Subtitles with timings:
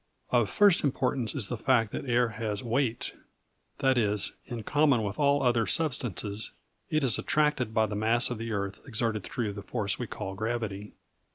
[0.31, 3.13] Of first importance is the fact that air has weight.
[3.77, 6.49] That is, in common with all other substances,
[6.89, 10.33] it is attracted by the mass of the earth exerted through the force we call
[10.33, 10.93] gravity.